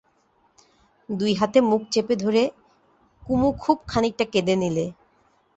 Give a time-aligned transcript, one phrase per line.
[1.09, 2.43] দুই হাতে মুখ চেপে ধরে
[3.23, 4.85] কুমু খুব খানিকটা কেঁদে নিলে।